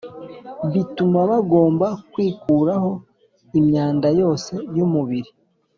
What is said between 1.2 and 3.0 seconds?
bagomba kwikuraho